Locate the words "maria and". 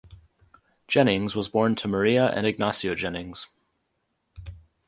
1.87-2.47